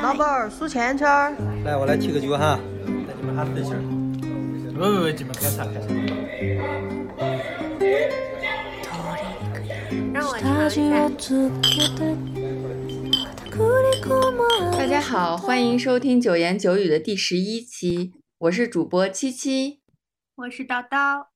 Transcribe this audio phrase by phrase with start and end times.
[0.00, 1.34] 老板儿数钱圈儿。
[1.64, 2.58] 来，我来提个酒哈，
[3.06, 3.74] 带你们哈分享。
[4.72, 5.88] 不不不，你们开茶开茶。
[10.12, 11.08] 让我尝一下。
[14.76, 19.80] 大家好，欢迎收听九言九语的第十一期，我是主播七七，
[20.36, 21.26] 我是叨叨。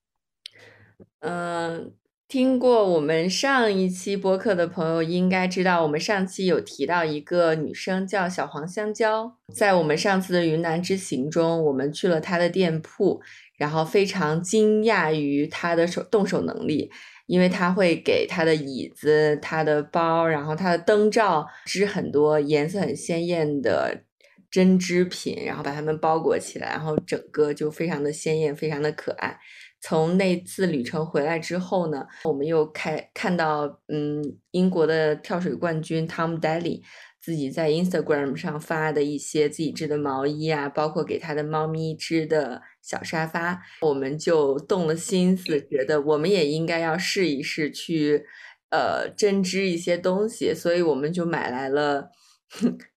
[1.20, 1.92] 嗯。
[2.28, 9.32] 听过我们上一期播客的朋友应该知道，我们上期有提到一个女生叫小黄香蕉。
[9.54, 13.20] 在我们上次的云南之行中，我们去了她的店铺，
[13.56, 16.90] 然后非常惊讶于她的手动手能力，
[17.26, 24.02] 因为她会给她的椅子、她的包，然后她的灯罩织很多颜色很鲜艳的
[24.50, 29.38] 针织品，然后把它们包裹起来，然后整个就非常的鲜艳，非常的可爱。
[29.80, 36.82] 从那次旅程回来之后呢，我们又开看到，嗯，英国的跳水冠军 Tom Daley
[37.20, 48.24] 自己在 Instagram 上发的一些自己织的毛衣啊，包括给他的猫咪织的小沙发，我们就动了心思，觉得我们也应该要试一试去，
[48.70, 52.10] 呃，针织一些东西，所以我们就买来了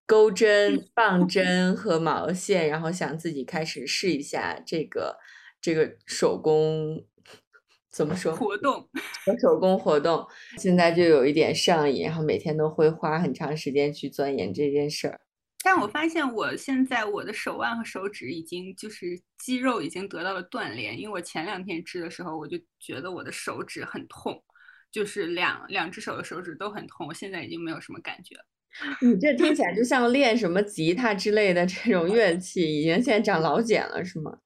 [0.08, 5.18] 钩针、棒针和毛线，然后想自己开始试一下这个。
[5.62, 7.06] 这个手工
[7.92, 8.36] 怎么说？
[8.36, 8.88] 活动，
[9.42, 10.26] 手工活动，
[10.58, 15.20] 现在就有一点上瘾，然后每天都会花很长时间去钻研这件事儿。
[15.62, 24.42] 但我发现我现在我的手腕和手指已经就是肌肉已经得到了锻炼，因为我前两天织的时候，我就觉得我的手指很痛，
[24.90, 28.46] 就是两两只手的手指都很痛，我现在已经没有什么感觉了。
[29.02, 34.38] 你这听起来就像练什么吉他之类的这种乐器，已经现在长老茧了，是吗？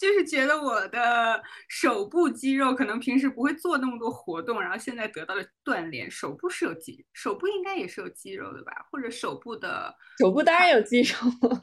[0.00, 6.10] 就是觉得我的手部肌肉可能平时不会做那么多活动，然后现在得到了锻炼。
[6.10, 8.72] 手部是有肌，手部应该也是有肌肉的吧？
[8.90, 11.14] 或者手部的手部当然有肌肉，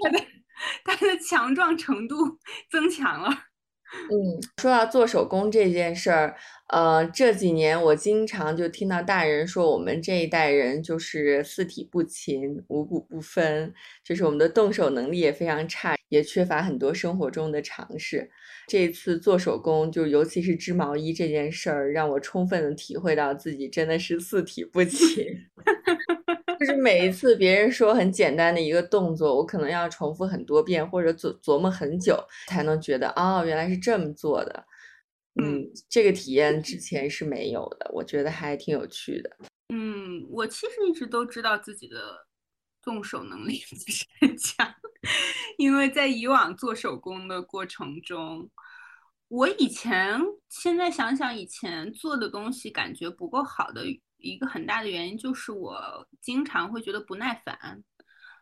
[0.04, 0.26] 它的
[0.86, 2.16] 它的强壮程度
[2.70, 3.30] 增强了。
[4.12, 6.36] 嗯，说到做手工这件事儿，
[6.68, 13.74] 呃，这几年我经常就听到大人说，我们这一代人就是四体不勤，五谷不分，
[14.04, 18.30] 就是我们的动手能力也非常差，也缺乏很多生活中的常识。
[18.68, 25.26] 这次做手工，就尤其是织毛衣这件事儿，让我充分的体会到自己真的是四体不勤。
[26.60, 34.66] 就是每一次别人说很简单的一个动作，我可能要重复很多遍，或者琢琢磨很久，才能觉得哦，原来是这么做的。
[35.40, 39.38] 嗯，这个体验之前是没有的，我觉得还挺有趣的。
[39.72, 42.26] 嗯，我其实一直都知道自己的
[42.82, 44.68] 动手能力 不是很强，
[45.58, 48.50] 因为在以往做手工的过程中，
[49.28, 53.84] 我以前现在想想以前做的东西，感觉不够好的。
[54.20, 57.84] 一个很大的原因就是我经常会觉得不耐烦。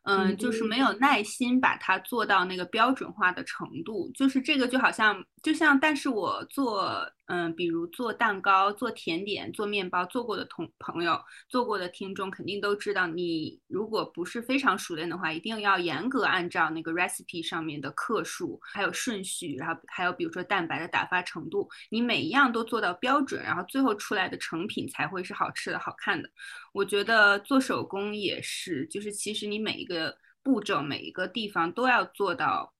[0.03, 26.27] 嗯，就是没有耐心把它做到那个标准化的程度，就是这个就好像，就像，但是我做，嗯，比如做蛋糕、做甜点、做面包做过的同朋友、做过的听众肯定都知道，你如果不是非常熟练的话，一定要严格按照那个 recipe 上面的克数，还有顺序，然后还有比如说蛋白的打发程度，你每一样都做到标准，然后最后出来的成品才会是好吃的好看的。
[26.73, 32.73] 我觉得做手工也是，就是其实你每一个步骤、每一个地方都要做到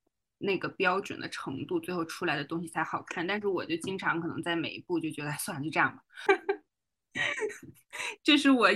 [0.46, 3.26] 那个标准的程度，最后出来的东西才好看。
[3.26, 6.04] 但是我就经常可能在每一步就觉得，算了，就这样吧。
[8.24, 8.70] 这是我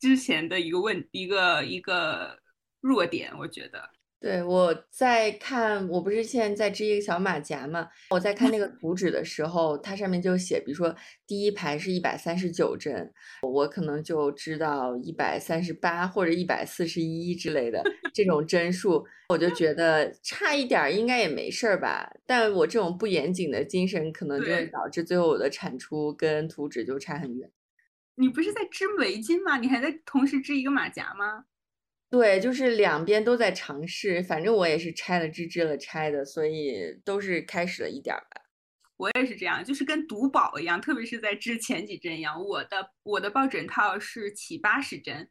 [0.00, 2.38] 之前的一个问一个一个
[2.80, 3.93] 弱点，我觉得。
[4.24, 7.86] 对，我在看，我不是现在在织一个小马甲嘛？
[8.08, 10.96] 我在看那个图纸的时候，它上面就写，比如说
[11.26, 13.12] 第一排是一百三十九针，
[13.42, 22.10] 我可能就知道一百三十八或者一百四十一之类的 这种针数，我就觉得差一点应该也没事儿吧。
[22.24, 27.50] 但我这种不严谨的精神，可能就会导致最后我的产出跟图纸就差很远。
[28.14, 29.58] 你不是在织围巾吗？
[29.58, 31.44] 你还在同时织一个马甲吗？
[32.14, 38.42] 对，就是两边都在尝试，反正我也是拆了织，织了拆的，所以都是开始了一点儿吧。
[38.96, 42.40] 我也是这样，就是跟赌宝一样，特别是在织前几针一样。
[42.40, 45.28] 我的我的抱枕套是起八十针。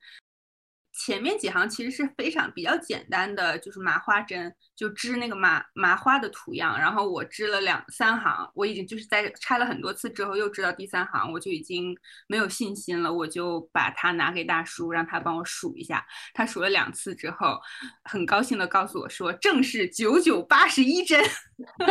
[0.95, 6.77] 前面几行其实是非常比较简单的，就是麻花针，就织那个麻麻花的图样。
[6.77, 11.97] 然后我织了两三行，我已经就是在拆了很多次之后，又织到第三行，我就已经
[12.27, 13.11] 没有信心了。
[13.11, 16.05] 我就把它拿给大叔，让他帮我数一下。
[16.31, 17.59] 他数了两次之后，
[18.03, 21.19] 很高兴的告诉我说：“正是九九八十一针。
[21.57, 21.87] ”我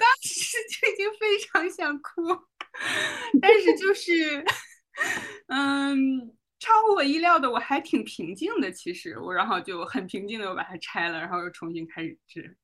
[0.00, 2.22] 当时就已经非常想哭，
[3.40, 4.44] 但是就是。
[5.48, 8.70] 嗯，超乎我意料的，我还挺平静的。
[8.70, 12.56] 其实我然后就很平静的又把它拆了，然后又重新开始织，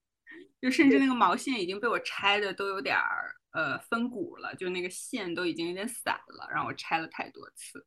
[0.60, 7.84] 就甚至那个毛线已经被我拆的都有点儿呃分骨了，就那个线都已经有点散了，让我拆了太多次。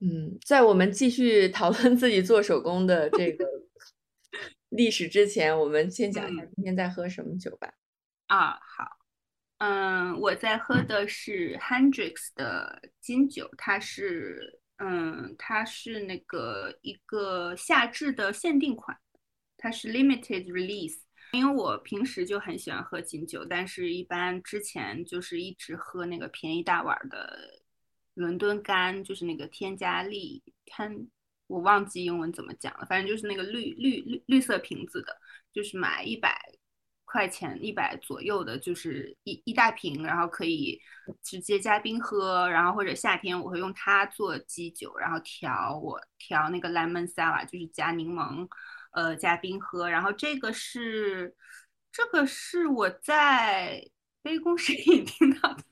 [0.00, 3.44] 嗯，在我们继续讨论自己做手工的这个
[4.70, 7.72] 历史之前，我们先讲一下今天在喝什么酒吧。
[8.28, 8.97] 啊，好。
[9.58, 18.96] 嗯，我在喝的是 Hendrix 的金酒，它是，嗯，它是那个一个夏至的限定款，
[19.56, 21.00] 它是 limited release。
[21.32, 27.60] 因为我平时就很喜欢喝金酒，但是一般之前就是一直喝那个便宜大碗的
[28.14, 31.06] 伦敦干，就是那个添加利看，
[31.48, 35.20] 我忘记英文怎么讲了，反正就是那个绿绿绿绿色瓶子的，
[35.52, 36.32] 就是买一百。
[37.10, 40.78] 块钱一百左右的，就是一一大瓶，然后可以
[41.22, 48.46] 直接加冰喝，然后或者夏天我会用它做基酒，然后调我调那个 lemon salad，就是加柠檬，
[48.92, 49.88] 呃，加冰喝。
[49.88, 51.34] 然后这个是
[51.90, 53.82] 这个是我在
[54.20, 55.64] 杯弓蛇影听到的。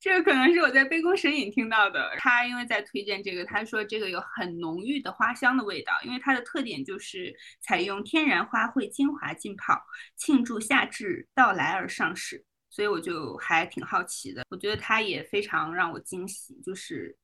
[0.00, 2.10] 这个可能是我在杯弓蛇影听到的。
[2.18, 9.80] 他因为在推荐这个，他说这个有很浓郁的花香的味道，因为它的特点就是采用天然花卉精华浸泡，
[10.16, 14.44] 庆祝夏至到来而上市，所以我就还挺好奇的。
[14.50, 17.16] 我觉得它也非常让我惊喜，就是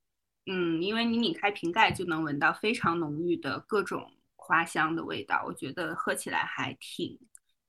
[0.47, 7.19] 嗯，因为你拧开瓶盖就能闻到非常浓郁的各种花香的味道，我觉得喝起来还挺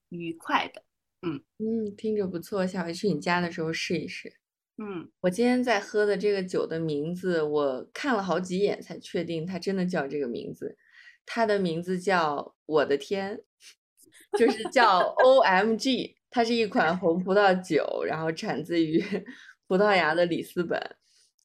[0.10, 0.84] 愉快的。
[1.22, 4.36] 嗯嗯，听着不错，下回去你家的时候试一试。
[4.78, 10.78] 嗯，我今天在喝的这个酒的名字，我看了好几眼才确定它真的叫这个名字。
[11.26, 13.42] 它的名字叫我的天，
[14.38, 16.18] 就是叫 O M G。
[16.30, 19.02] 它是一款红葡萄酒，然后产自于
[19.68, 20.78] 葡萄牙的里斯本。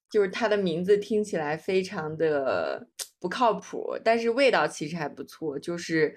[0.09, 2.89] 就是它的名字听起来非常的
[3.21, 5.57] 不靠谱，但是味道其实还不错。
[5.57, 6.13] 就是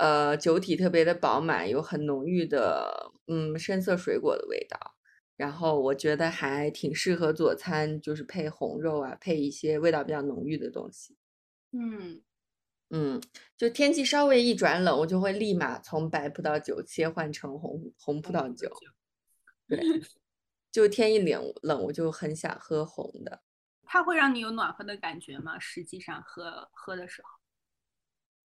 [0.00, 4.95] 呃，酒体特别的饱满，有很浓郁的嗯深色水果的味道。
[5.36, 11.16] 然后我觉得还挺适合佐餐，就是配红肉啊，配一些味道比较浓郁的东西。
[11.72, 12.22] 嗯
[12.90, 13.20] 嗯，
[13.56, 18.70] 就天气稍微一转冷，我就会立马从白葡萄酒切换成红红葡萄酒。
[19.68, 19.78] 对，
[20.70, 23.42] 就天一冷冷，我就很想喝红的。
[23.84, 25.58] 它会让你有暖和的感觉吗？
[25.58, 27.28] 实际上喝喝的时候，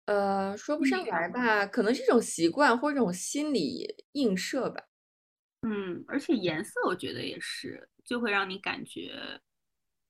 [0.04, 4.87] 呃，说不上来吧，可能是一种习惯或者这种心理映射吧。
[5.62, 9.40] 嗯，而且颜色我觉得也是，就会让你感觉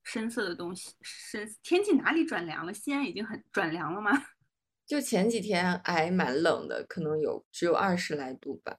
[0.04, 1.48] 深色的东西深。
[1.62, 2.72] 天气哪里转凉了？
[2.72, 4.10] 西安已经很转凉了吗？
[4.86, 8.78] 就前几天还蛮冷的，可能有只有二十来度吧。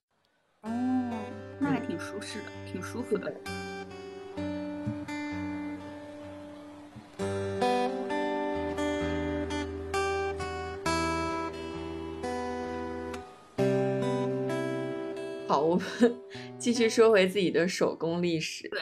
[0.61, 0.69] 哦，
[1.59, 3.33] 那还挺舒适的，挺舒服的。
[15.69, 15.85] 我们
[16.57, 18.67] 继续说回自己的手工历史。
[18.69, 18.81] 对，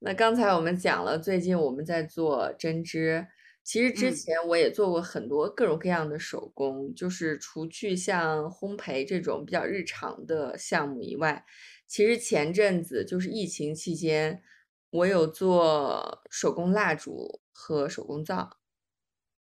[0.00, 3.26] 那刚才我们讲了，最近我们在做针织。
[3.64, 11.44] 其实之前我也做过很多各种各样的手工，就是除去像烘焙这种比较日常的项目以外，
[11.86, 14.42] 其实前阵子就是疫情期间，
[14.90, 18.58] 我有做手工蜡烛和手工皂。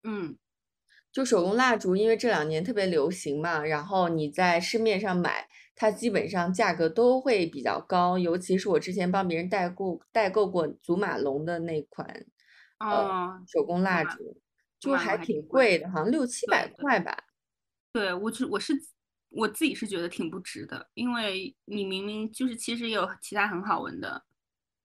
[0.03, 0.37] 嗯，
[1.11, 5.47] 就手工蜡烛，因为这两年特别流行嘛，然后你在市面上买。
[5.75, 12.25] 它基本上价格都会比较高，尤其是我之前帮别人代购代购过祖马龙的那款，
[12.79, 14.41] 呃，手工蜡烛，
[14.79, 17.25] 就还挺贵的，好像六七百块吧。
[17.91, 18.73] 对我是我是
[19.29, 24.23] 我自己是觉得挺不值的，因为你明明就是其实也有其他很好闻的，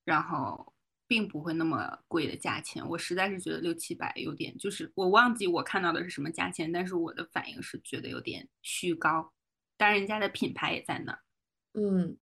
[0.05, 0.75] 然后
[1.07, 9.33] 并不会那么贵的价钱，我实在是觉得六七百有点，就是我忘记我看到的是什么价钱，但是我的反应是觉得有点虚高。
[9.81, 11.19] 但人家的品牌也在那儿，
[11.73, 12.19] 嗯，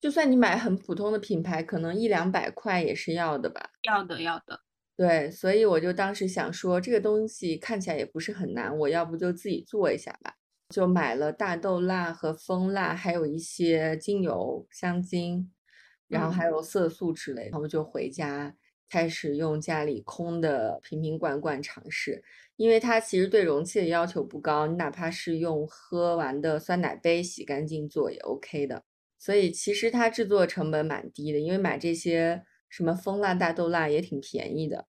[0.00, 3.70] 就算你买很普通的品牌，可能一两百块也是要的吧？
[3.82, 4.60] 要的，要的。
[4.96, 10.34] 对，所以我就当时想说，这个东西看起来也不是很难，我要不就自己做一下吧？
[10.68, 15.50] 就买了大豆蜡和蜂蜡，还有一些精油、香精，
[16.06, 18.54] 然后还有色素之类的，然后就回家
[18.88, 22.22] 开始用家里空的瓶瓶罐罐尝试。
[22.60, 28.84] 因为它其实对容器的要求不高，你哪怕是用喝完的酸奶杯洗干净做也 OK 的。
[29.18, 34.86] 所以其实它制作成本蛮低的，因为买这些什么蜂蜡、大豆蜡也挺便宜的。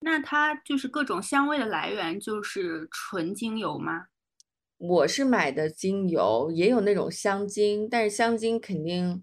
[0.00, 4.06] 那它就是各种香味的来源就是纯精油吗？
[4.78, 9.22] 我是买的精油，也有那种香精，但是香精肯定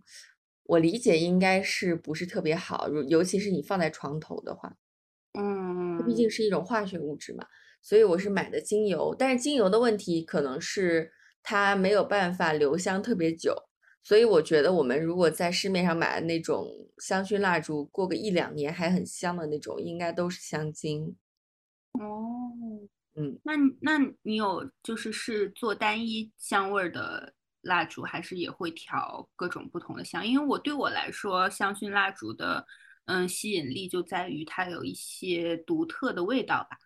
[0.66, 4.76] 我理解应该是不是特别好，尤其是你放在床头的话。
[5.36, 7.44] 嗯，它毕竟是一种化学物质嘛，
[7.84, 9.14] 所以我是买的精油。
[9.20, 11.12] 但是精油的问题可能是
[11.44, 13.54] 它没有办法留香特别久，
[14.02, 21.16] 所以我觉得我们如果在市面上买的那种香薰蜡烛，过个一两年还很香的那种，应该都是香精。
[22.00, 22.50] 哦，
[23.16, 30.26] 嗯，那那你有就是是做单一香味儿的蜡烛，还是也会调各种不同的香？
[30.26, 32.66] 因为我对我来说，香薰蜡烛的
[33.06, 36.78] 嗯吸引力就在于它有一些独特的味道吧。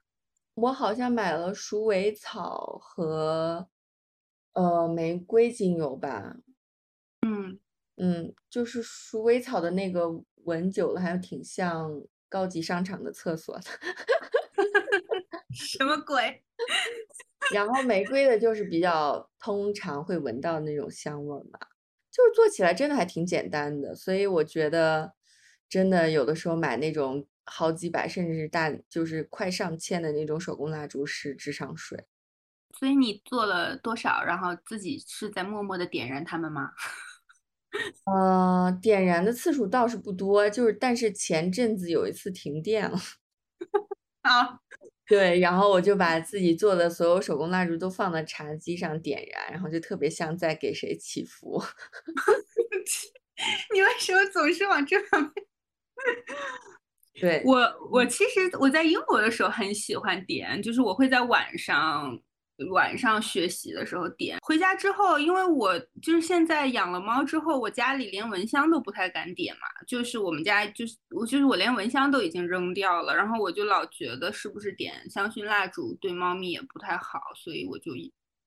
[0.57, 3.69] 我好像买了鼠尾草和
[4.53, 6.35] 呃玫瑰精油吧。
[7.21, 7.59] 嗯
[7.97, 10.09] 嗯，就是鼠尾草的那个
[10.45, 13.63] 闻久了，还挺像高级商场的厕所的。
[15.53, 16.43] 什么鬼？
[17.53, 21.59] 然后玫瑰的就是比较通常会闻到那种香味儿嘛，
[22.11, 25.13] 就是做起来真的还挺简单的，所以我觉得
[25.69, 32.05] 真的有的时候买那种好几百甚至是大就是快上千的那种手工蜡烛是智商税。
[32.77, 34.23] 所以你做了多少？
[34.23, 36.71] 然后自己是在默默的点燃它们吗？
[38.05, 42.97] 呃，点燃的次数倒是不多，就是但是前阵子有一次停电了。
[44.21, 44.59] 啊，
[45.05, 51.61] 对，然后我就把自己做的所有手工蜡烛都放到茶几上点燃，然后就特别像在给谁祈福。
[53.73, 55.31] 你为什么总是往这方面？
[57.19, 57.59] 对，我
[57.91, 62.19] 我其实我在英国的时候很喜欢点，就是我会在晚上
[62.71, 64.37] 晚上学习的时候点。
[64.41, 77.91] 回家之后，因为我就是现在养了猫之后，我家里连蚊香都不太敢点嘛，就是我们家就是我就是我连蚊香都已经扔掉了，然后我就老觉得是不是点香薰蜡烛对猫咪也不太好，所以我就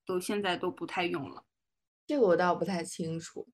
[0.05, 1.43] 都现在都不太用了。
[2.07, 3.47] 这个我倒不太清楚。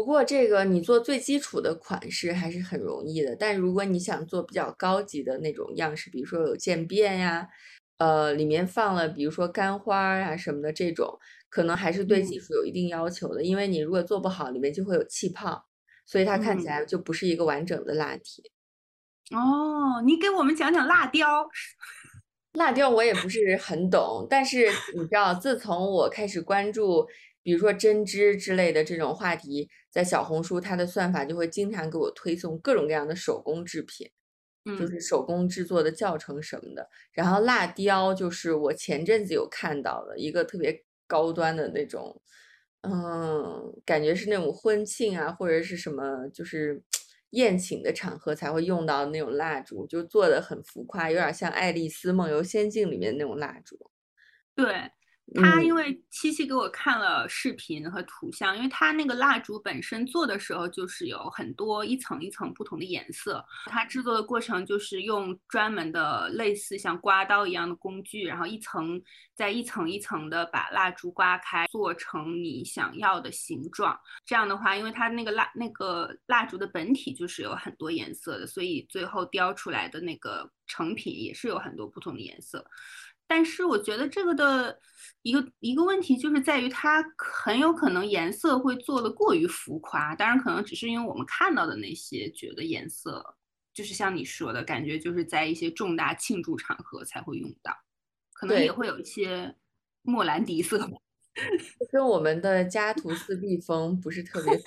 [0.00, 7.46] 不过这个你做最基础的款式还是很容易的，但如果你想做比较高级的那种样式，比如说有渐变呀，
[7.98, 11.18] 呃，里面放了比如说干花呀什么的这种，
[11.50, 15.66] 可能还是对技术有一定要求的，因为你如果做不好，里面就会有气泡，
[16.06, 18.50] 所以它看起来就不是一个完整的蜡体。
[19.32, 21.46] 哦，你给我们讲讲蜡雕。
[22.56, 27.06] 蜡雕我也不是很懂，但是你知道，自从我开始关注。
[27.42, 34.08] 比如说针织之类的这种话题，在小红书它的算法就会经常给我推送各种各样的手工制品，
[34.78, 36.88] 就是手工制作的教程什么的。
[37.12, 42.22] 然后蜡雕就是我前阵子有看到的一个特别高端的那种，
[42.82, 46.82] 嗯，感觉是那种婚庆啊或者是什么就是
[47.30, 53.78] 宴请的场合才会用到那种蜡烛，就做的很浮夸，有点像《爱丽丝梦游仙境》里面那种蜡烛。
[54.56, 54.90] 对。
[55.34, 69.00] 他因为七七给我看了视频和图像，因为他那个蜡烛本身做的时候就是有很多一层一层不同的颜色，它制作的过程就是用专门的类似像刮刀一样的工具，然后一层
[69.34, 73.98] 再一层一层的把蜡烛刮开，做成你想要的形状。
[74.24, 82.64] 这样的话，因为它那个蜡那个蜡烛的本体就是有很多颜色的，所以最后雕出来的那个成品也是有很多不同的颜色。
[83.30, 84.76] 但是我觉得这个的
[85.22, 93.36] 一个一个问题就是在于它很有可能颜色会做的过于浮夸，当然可能只是因为我们看到的那些觉得颜色
[93.72, 97.72] 就是像你说的感觉就是在一些重大庆祝场合才会用到，
[98.32, 99.54] 可能也会有一些
[100.02, 100.90] 莫兰迪色，
[101.92, 104.60] 跟我们的家徒四壁风不是特别，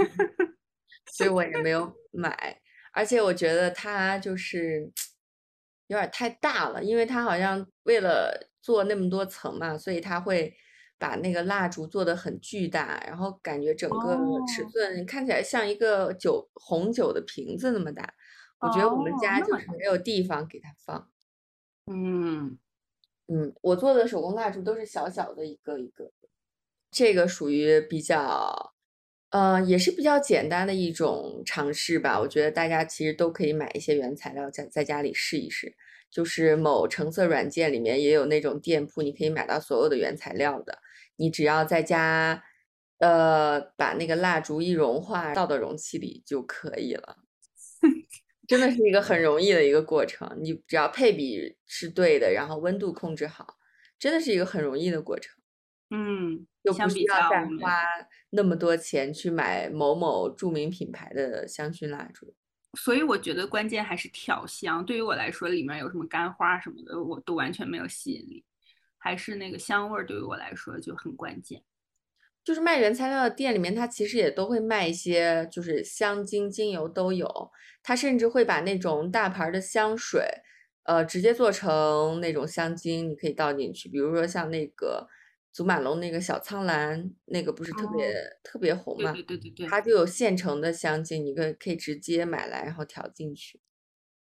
[1.11, 2.61] 所以我也没有买，
[2.93, 4.89] 而且我觉得它就是
[5.87, 8.51] 有点太大了，因为它好像为了。
[8.63, 10.51] 做那么多层嘛，所以他会
[10.97, 14.17] 把那个蜡烛做的很巨大，然后感觉整个
[14.47, 18.15] 尺寸看起来像一个酒红酒的瓶子那么大。
[18.59, 21.09] 我觉得我们家就是没有地方给它放。
[21.91, 22.57] 嗯
[23.27, 26.11] 嗯，我做的手工蜡烛都是小小的一个一个，
[26.89, 28.73] 这个属于比较，
[29.31, 32.17] 呃，也是比较简单的一种尝试吧。
[32.17, 35.75] 我觉得大家其实都可以买一些原材料在在家里试一试。
[36.13, 40.77] 就是某橙色软件里面也有那种店铺，你可以买到所有的原材料的。
[41.15, 42.43] 你只要在家，
[42.99, 47.17] 呃，把那个蜡烛一融化，倒到容器里就可以了。
[48.47, 50.37] 真的是一个很容易的一个过程。
[50.39, 53.57] 你只要配比是对的，然后温度控制好，
[53.97, 55.35] 真的是一个很容易的过程。
[55.89, 57.83] 嗯，就不需要再花
[58.29, 62.35] 那么多钱去买某某著名品牌的香薰蜡烛。
[62.77, 64.83] 所以我觉得关键还是调香。
[64.85, 68.43] 对于我来说，里面有什么干花什么的，我都完全没有吸引力。
[68.97, 71.61] 还是那个香味儿对于我来说就很关键。
[72.43, 77.51] 就是卖原材料的店里面，它其实也都会卖一些，就是香精、精油都有。
[77.81, 80.25] 它甚至会把那种大牌的香水，
[80.83, 83.87] 呃，直接做成那种香精，你可以倒进去。
[83.87, 85.07] 比如说像那个
[85.53, 89.11] 祖马龙那个小苍兰，那个不是特别、哦特别红嘛？
[89.13, 93.61] 对对对对对，它就有现成的香精，你可以可以直接买来，然后调进去。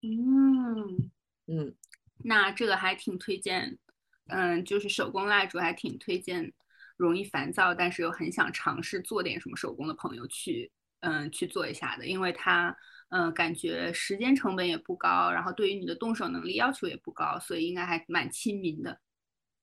[0.04, 1.10] 嗯，
[1.48, 1.76] 嗯，
[2.24, 3.80] 那这个还挺推荐，
[4.28, 6.54] 嗯，就是手工蜡烛还挺推荐，
[6.98, 12.78] 容易烦躁但是又很想尝试做点什么手工的朋友去，嗯，去做一下的，因为它，
[13.10, 19.00] 嗯，感觉时间成本也不高，然后对于你的动手能力要求也不高，所以应该还蛮亲民的。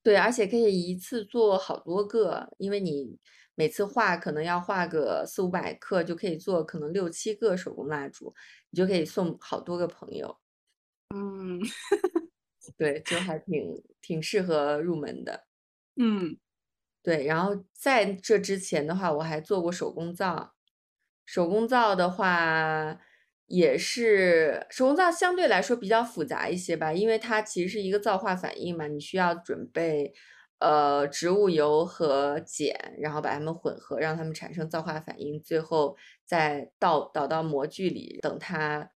[0.05, 3.17] 对，而且可以一次做好多个，因为你
[3.55, 8.31] 每次画可能要画个四五百克，就可以做可能六七个手工蜡烛，
[8.69, 10.37] 你就可以送好多个朋友。
[11.15, 11.59] 嗯
[12.77, 15.47] 对，就还挺挺适合入门的。
[15.95, 16.37] 嗯
[17.01, 20.53] 对，然后在这之前的话，我还做过手工皂。
[21.25, 22.99] 手工皂的话，
[23.47, 30.13] 也是手工皂相对来说比较复杂一些吧，因为它其实是一个皂化反应嘛，你需要准备
[30.59, 38.91] 呃植物油和碱，然后把它们混合，让它们产生皂化反应，最后再倒倒到模具里，等它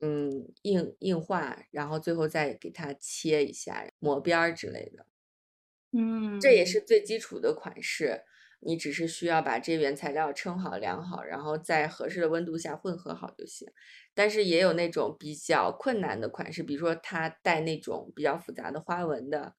[0.00, 0.30] 嗯
[0.62, 5.06] 硬硬化，然后最后再给它切一下，磨边儿之类的。
[5.92, 8.22] 嗯，这也是最基础的款式，
[8.64, 13.68] 你只是需要把这原材料称好、量好，然后在合适的温度下混合好就行。
[14.14, 19.54] 但是也有那种比较困难的款式，比如说它带那种比较复杂的花纹的，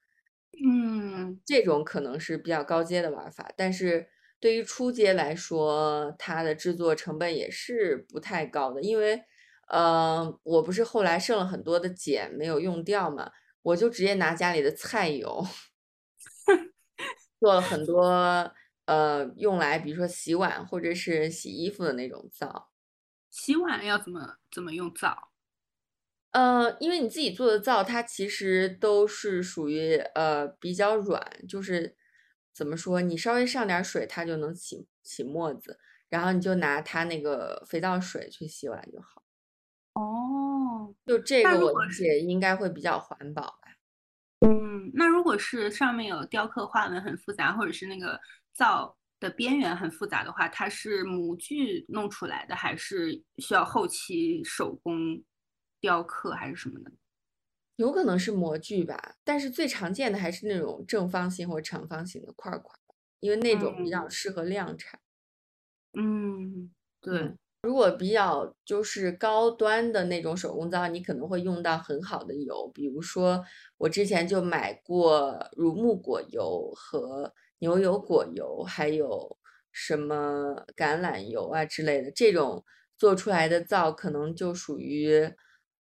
[0.66, 3.52] 嗯这种可能是比较高阶的玩法。
[3.58, 4.08] 但是
[4.40, 9.22] 对于初阶来说，它的制作成本也是不太高的，因为
[9.70, 13.32] 呃，我不是后来剩了很多的碱没有用掉嘛，
[13.64, 15.46] 我就直接拿家里的菜油。
[17.40, 18.54] 做了很多
[18.86, 22.70] 呃用来比如说洗碗或者是洗衣服的那种皂，
[23.30, 25.32] 洗碗要怎么怎么用皂？
[26.32, 31.96] 呃，因为你自己做的皂，它其实都是属于呃比较软，就是
[32.54, 39.24] 怎么说，你稍微上点水，它就能起起沫子，然后你就拿它那个肥皂水去洗碗就好。
[39.94, 43.78] 哦，就这个我理解应该会比较环保吧。
[44.42, 48.20] 嗯，那如果是上面有雕刻花纹很复杂，或者是那个
[48.56, 55.22] 皂的边缘很复杂的话，它是模具弄出来的，还是需要后期手工
[55.80, 56.92] 雕刻，还是什么的？
[57.76, 62.80] 有可能是模具吧，但是最常见的还是那种正方形或长方形的块儿块儿，
[63.20, 64.98] 因为那种比较嗯适合量产。
[65.94, 73.44] 嗯，对嗯，如果比较就是高端的那种手工皂，你可能会用到很好的油，比如说
[73.78, 79.38] 我之前就买过乳木果油和牛油果油，还有
[79.72, 82.64] 什么橄榄油啊之类的，这种
[82.98, 85.32] 做出来的皂可能就属于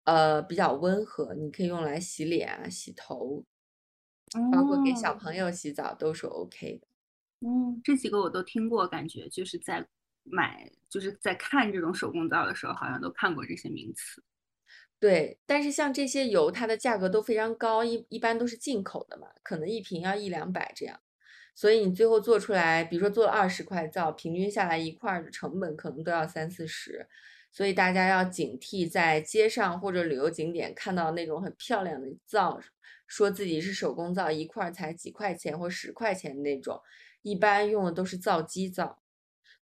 [0.04, 3.44] 呃比较温和，你可以用来洗脸啊、洗头，
[4.52, 6.88] 包括给小哦朋友洗澡都是 OK 的。
[7.42, 9.86] 嗯，这几个我都听过，感觉就是在
[10.24, 14.24] 买，就是在看这种手工皂的时候，好像都看过这些名词。
[15.00, 21.00] 对，但是像这些油，它的价格都非常高，一一般都是进口的嘛，可能一瓶要一两百这样，
[21.56, 27.08] 所以你最后做出来，比如说做了二十块皂，平均下来一块的成本可能都要三四十，
[27.52, 32.60] 所以大家要警惕，在街上或者旅游景点看到那种很漂亮的皂，
[33.08, 36.80] 说自己是手工皂，一块才几块钱或十块钱那种，
[37.22, 39.00] 一般用的都是皂基皂。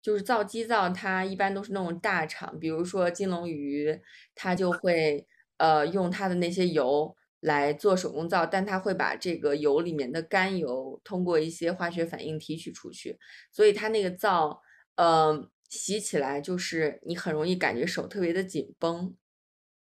[0.01, 4.01] 就是皂基皂，它一般都是那种大厂，比如说金龙鱼，
[4.35, 5.25] 它就会
[5.59, 13.19] 呃用它的那些油来做手工皂，但它会把这个油里面的甘油通过一些化学反应提取出去，
[13.53, 14.63] 所以它那个皂，
[14.97, 19.17] 呃，洗起来就是你很容易感觉手特别的紧绷。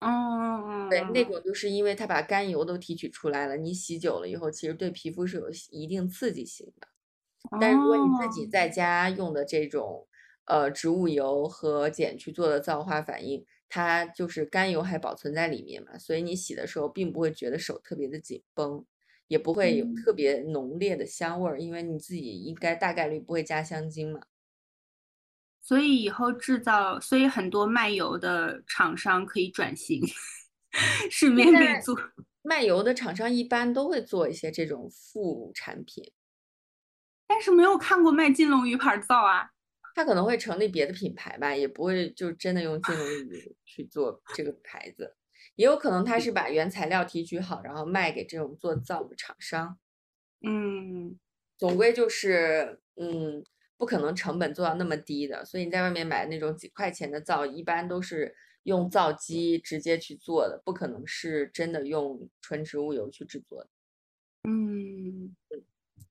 [0.01, 6.88] 嗯，对，那种就是因为它把甘油都提取出来了，你洗久了以后，其实对皮肤是有一定刺激性的。
[7.61, 10.09] 但是如果你自己哦在家用的这种
[10.47, 18.85] 呃植物油和碱去做的皂化反应，它就是甘油还保存在里面嘛，所以你洗的时候并不会觉得手特别的紧绷，
[19.29, 24.21] 也不会有嗯特别浓烈的香味儿，因为你自己应该大概率不会加香精嘛。
[25.63, 30.03] 所以以后制造，所以很多卖油的厂商可以转型，
[31.11, 31.97] 顺便可以做。
[32.43, 36.13] 卖油的厂商一般都会做一些这种副产品，
[37.27, 39.53] 但是没有看过卖金龙鱼牌皂啊。
[39.95, 45.17] 它可能会成立别的品牌吧，也不会就真的用金龙鱼去做这个牌子，
[45.57, 46.33] 也有可能他是。
[46.33, 49.79] 把原材料提取好，然后卖给这种做皂的厂商。
[50.41, 51.19] 嗯。
[51.59, 53.45] 总归就是，嗯，
[53.77, 63.71] 不可能成本做到那么低的，所以你在外面买那种几块钱的皂，一般都是用皂基直接去做的，不可能是真的用纯植物油去制作的。
[64.49, 65.37] 嗯，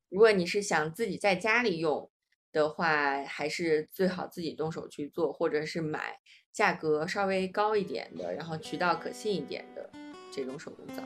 [0.07, 2.09] 如果你是想自己在家里用
[2.51, 6.19] 的话，还是最好自己动手去做，或者是买
[6.51, 9.89] 价格稍微高一点的，然后渠道可信一点的
[10.31, 11.03] 这种手工皂。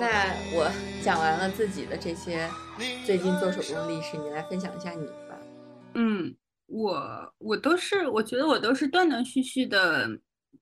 [0.00, 0.70] 那我
[1.02, 2.48] 讲完了自己的这些
[3.04, 5.27] 最近做手工的历史，你来分享一下你吧。
[5.94, 6.34] 嗯，
[6.66, 10.08] 我我都是，我觉得我都是断断续续的，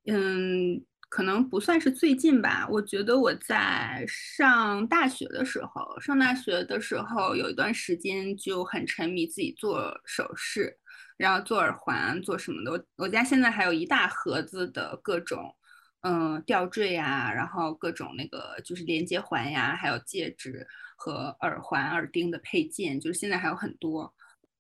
[0.07, 2.67] 嗯，可能不算是最近吧。
[2.71, 10.79] 我觉得我在上大学的时候，上大学的时候有一段时间就很沉迷自己做首饰，
[11.17, 12.73] 然后做耳环，做什么的。
[12.73, 15.55] 我我家现在还有一大盒子的各种。
[16.03, 20.65] 嗯，吊坠呀，然后各种那个就是连接环呀，还有戒指
[20.97, 24.15] 和耳环、耳钉的配件，就是现在还有很多。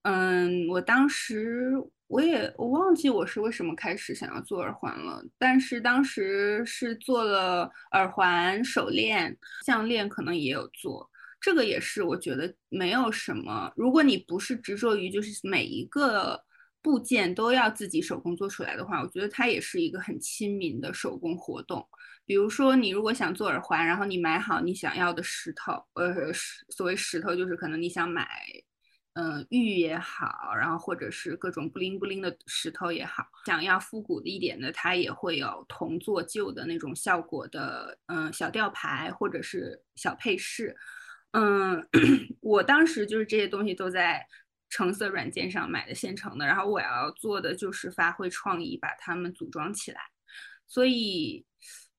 [0.06, 1.72] 嗯，我当时
[2.06, 11.10] 我也我忘记我是为什么开始想要做耳环了，但是当时是做了耳环、手链、项链，可能也有做。
[11.40, 16.40] 这个也是我觉得没有什么，如果你不是执着于就是每一个。
[16.82, 21.84] 部件都要自己手工做出来的话，我觉得它也是一个很亲民的手工活动。
[22.24, 26.32] 比如说，你如果想做耳环，然后你买好你想要的石头，呃，
[26.68, 28.28] 所谓石头就是可能你想买，
[29.18, 40.76] 嗯，玉也好，然后或者是各种不灵不灵的石头也好，想要复古的一点的，它也会有铜做旧的那种效果的，嗯，小吊牌或者是小配饰。
[41.31, 41.87] 嗯，
[42.40, 44.26] 我当时就是这些东西都在。
[44.68, 50.00] 橙色软件上买的现成的，然后我要做的就是发挥创意，把它们组装起来。
[50.66, 51.46] 所以，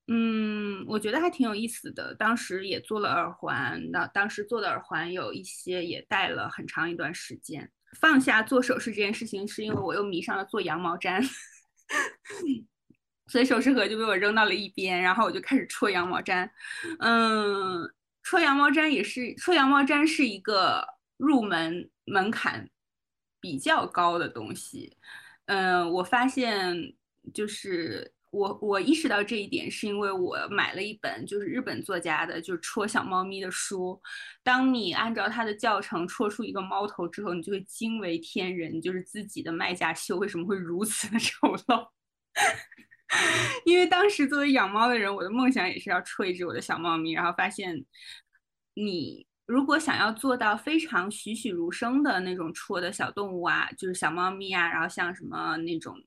[0.08, 2.14] 嗯，我觉得还挺有意思的。
[2.14, 7.70] 当时也做了耳环，那当时做的耳环有一些也戴了很长一段时间。
[8.00, 11.22] 放下做首饰这件事情，是因为我又迷上了做羊毛毡，
[13.28, 16.50] 所以首饰盒就被我扔到了一边，然后我就开始戳羊毛毡。
[16.98, 17.88] 嗯，
[18.22, 20.84] 戳羊毛毡也是戳羊毛毡是一个
[21.16, 21.88] 入门。
[22.10, 22.66] 门槛
[23.38, 24.96] 比较高的东西，
[25.44, 26.74] 嗯，我发现
[27.34, 34.00] 就是我我意识到这一点，是因为我买了一本就是日本作家的，就是戳小猫咪的书。
[34.42, 41.88] 当你按照他的教程戳出一个猫头之后，你就会惊为天人，就是自己的卖家秀为什么会如此的丑陋？
[43.64, 47.84] 因为当时作为养猫的人，我的梦想也是要戳一只我的小猫咪，然后发现
[48.74, 49.26] 你。
[49.48, 55.98] 如果想要做到非常栩栩如生的那种戳的小动物啊，就是小猫咪啊，然后像什么那种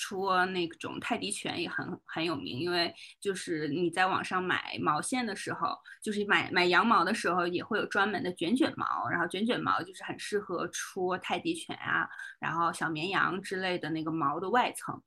[0.00, 12.08] 戳那种泰迪犬也很很有名，因为就是你在网上买毛线的时候，就是买买羊毛的时候也会有专门的卷卷毛，然后卷卷毛就是很适合戳泰迪犬啊，
[12.38, 15.00] 然后小绵羊之类的那个毛的外层。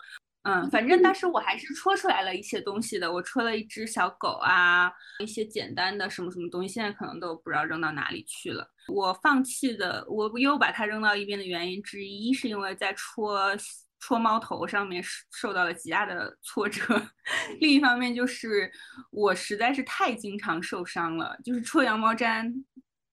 [0.46, 3.10] 嗯，反正当时我还是戳出来了一些东西的。
[3.10, 8.70] 我戳了一只小狗啊，一些简单的什么什么东西，现在可能都不知道扔到哪里去了。
[8.90, 13.56] 我放弃的，我又把它扔到一边的原因之一，是因为在戳
[14.04, 16.82] 戳猫头上面受到了极大的挫折。
[17.62, 18.70] 另一方面就是
[19.12, 22.52] 我实在是太经常受伤了，就是戳羊毛毡，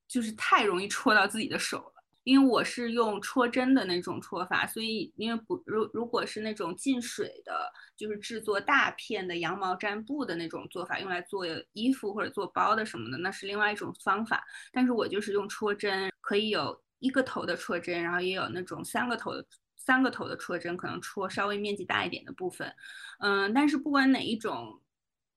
[0.09, 1.93] 就是太容易戳到自己的手了。
[2.25, 14.45] 因为我是用戳针的那种戳法，所以因为不如如果是那种进水的，就是制作大片的羊毛毡布的那种做法，用来做衣服或者做包的什么的，那是另外一种方法。
[14.73, 19.45] 但是我就是用戳针，可以有一个头的戳针，然后也有那种三个头的
[19.85, 22.73] 三个头的戳针，可能戳稍微面积大一点的部分。
[23.21, 24.81] 嗯，但是不管哪一种，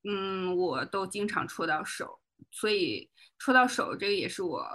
[0.03, 2.19] 嗯，我都经常戳到手，
[2.51, 4.65] 所以戳到手这个也是我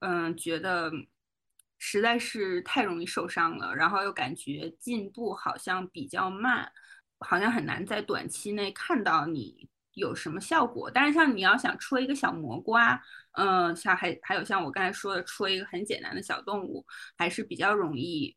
[0.00, 0.90] 嗯觉得。
[1.82, 6.70] 实在是太容易受伤了，然后又感觉进步好像比较慢，
[7.20, 10.90] 好像很难在短期内看到你有什么效果。
[10.90, 13.00] 但是像你要想戳一个小蘑菇啊，
[13.32, 16.84] 嗯，像还还有像我刚才说的戳一个很简单的小动物，
[17.16, 18.36] 还是比较容易。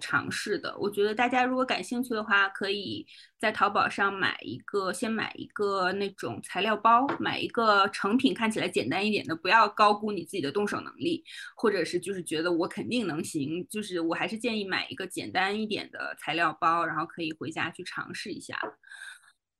[0.00, 3.06] 尝试的，我觉得大家如果感兴趣的话，可以
[3.38, 11.22] 在淘宝上买一个，先买一个那种材料包，买一个成品看起来简单一点的，不要高估你自己的动手能力，
[11.54, 18.58] 或者是就是觉得我肯定能行，就是我还是建议买一个简单一点的材料包，然后可以回家去尝试一下。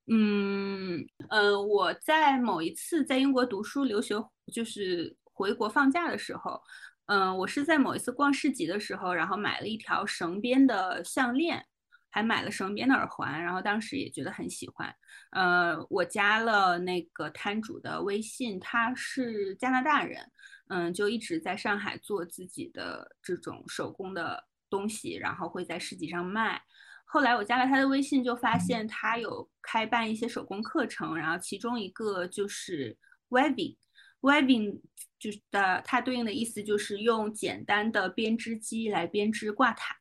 [0.07, 4.17] 嗯嗯，我在某一次在英国读书留学，
[4.53, 6.61] 就是回国放假的时候。
[7.07, 11.67] 嗯，我是在某一次逛市集的时候，然后买了一条绳编的项链，
[12.09, 14.95] 还买了绳编的耳环，然后当时也觉得很喜欢。
[15.33, 20.31] 呃，我加了那个摊主的微信，他是加拿大人，
[20.69, 26.63] 嗯，就一直在上海做自己的这种手工的东西，然后会在市集上卖。
[27.05, 32.97] 后来我加了他的微信，就发现他有开办一些手工课程，然后其中一个就是
[33.29, 34.81] webbing，webbing
[35.25, 39.97] 就是的，它对应的意思就是用简单的编织机来编织挂毯。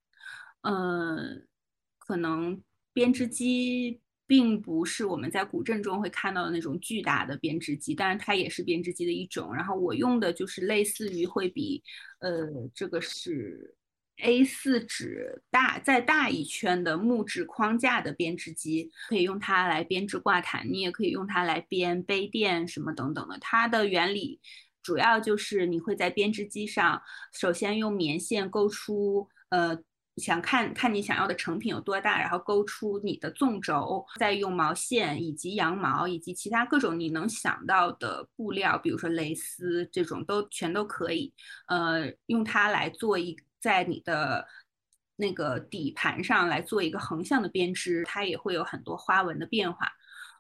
[0.63, 1.47] 嗯，
[1.97, 9.55] 可能编织机并不是我们在古镇中会看到的那种巨大的编织机，当然它也是编织机的一种。
[9.55, 11.81] 然后我用的就是类似于会比，
[12.19, 13.77] 呃，这个是。
[14.17, 23.39] A4 纸大再大一圈的木质框架的编织机，可以用它来编织挂毯，你也可以用它来编杯垫什么等等的。
[23.41, 24.39] 它的原理
[24.83, 29.75] 主要就是你会在编织机上，首先用棉线勾出，呃，
[30.17, 41.33] 想看看你想要的成品有多大，然后勾出你的纵轴，再用毛线以及羊毛以及其他各种你能想到的布料，比如说蕾丝这种都全都可以，
[41.67, 43.35] 呃，用它来做一。
[43.63, 44.45] 在你的
[45.15, 49.89] 那个底盘上来做一个横向的编织，它也会有很多花纹的变化。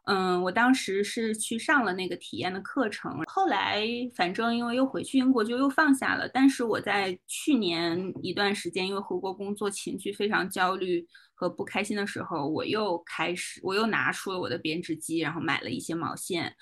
[0.05, 6.27] 嗯，我当时是去上了那个体验的课程，后来反正因为又回去英国就又放下了。
[6.27, 16.53] 但是我在去年一段时间，因为回国工作，情绪非常焦虑和不开心的时候，我又开始，我又拿出了我的编织机，然后买了一些毛线，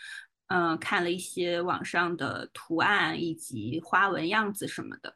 [0.47, 5.15] 嗯，看了一些网上的图案以及花纹样子什么的。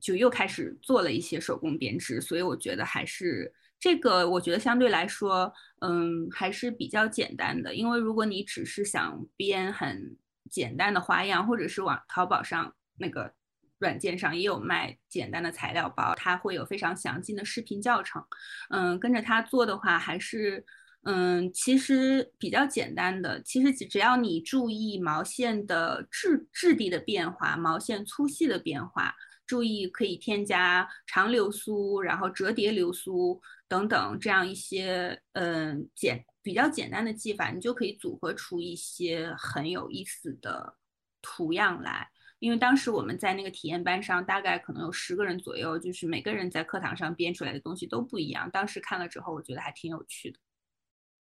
[0.00, 7.74] 就又开始做了一些手工编织，所以我觉得还是这个，我觉得相对来说，嗯，还是比较简单的。
[7.74, 10.18] 因为如果你只是想编很
[10.50, 13.32] 简单的花样，或者是往淘宝上那个
[13.78, 18.22] 软件上也有卖简单的材料包，它会有非常详尽的视频教程，
[18.68, 20.62] 嗯，跟着它做的话，还是
[21.04, 23.40] 嗯，其实比较简单的。
[23.40, 29.14] 其实只只要你注意毛线的质质地的变化，毛线粗细的变化。
[29.46, 33.40] 注意可以添加长流苏，然后折叠流苏
[33.70, 40.76] 等等这样一些嗯简比较简单的技法，你就可以组合出一些很有意思的
[41.22, 42.10] 图样来。
[42.40, 48.50] 因为当时我们在那个体验班上，大概可能有十个人左右，就是每个人在课堂上编出来的东西都不一样。
[48.50, 50.40] 当时看了之后，我觉得还挺有趣的，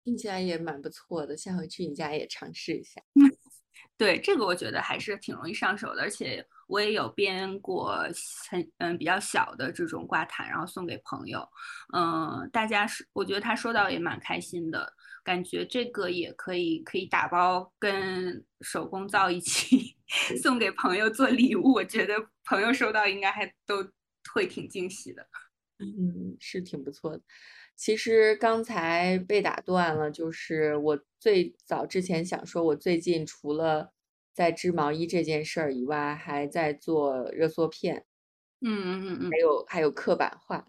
[0.02, 1.36] 听起来也蛮不错的。
[1.36, 3.02] 下回去你家也尝试一下。
[3.96, 6.46] 对这个，我觉得还是挺容易上手的，而且。
[6.68, 7.98] 我也有编过
[8.48, 11.46] 很嗯比较小的这种挂毯，然后送给朋友，
[11.92, 14.90] 嗯，大家是我觉得他收到也蛮开心的，
[15.22, 19.94] 感觉这个也可以可以打包跟手工皂一起
[20.42, 22.14] 送给朋友做礼物，我觉得
[22.46, 23.86] 朋友收到应该还都
[24.32, 25.22] 会挺惊喜的。
[25.78, 27.22] 嗯，是挺不错的。
[27.82, 33.90] 其实刚才被打断了，就是我最早之前想说，我最近除了
[34.32, 38.04] 在织毛衣这件事儿以外，还在做热缩片，
[38.60, 40.64] 嗯嗯嗯嗯，还有还有刻板画，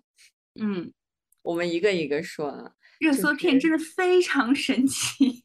[0.60, 0.92] 嗯，
[1.44, 2.72] 我们一个一个说啊。
[3.00, 5.44] 热缩片真的非常神奇。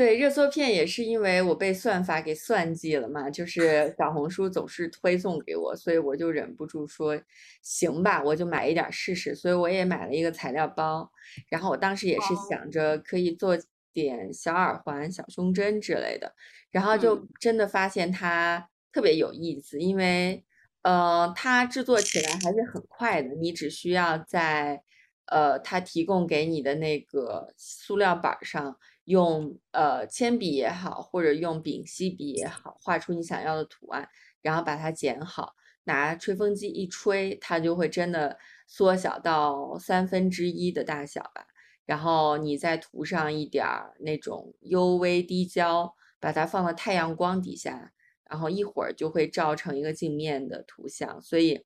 [0.00, 7.20] 对，热缩片也是因为我被算法给算计了嘛，就是小红书总是推送给我，所以我就忍不住说，
[7.60, 9.34] 行吧，我就买一点试试。
[9.34, 11.12] 所以我也买了一个材料包，
[11.50, 13.54] 然后我当时也是想着可以做
[13.92, 16.34] 点小耳环、小胸针之类的。
[16.70, 20.42] 然后就真的发现它特别有意思，因为，
[20.80, 23.34] 呃，它制作起来还是很快的。
[23.34, 24.82] 你只需要在，
[25.26, 28.78] 呃，它提供给你的那个塑料板上，
[29.10, 34.08] 用呃铅笔也好，或者用丙烯笔也好，画出你想要的图案，
[34.40, 41.46] 然后把它剪好，拿吹风机一吹，它就会真的缩小到三分之一的大小吧。
[41.86, 45.94] 然后你再涂上一点儿那种 UV 滴胶。
[46.22, 47.94] 把它放到太阳光底下，
[48.28, 51.18] 然后一会儿就会照成一个镜面的图像。
[51.22, 51.64] 所以，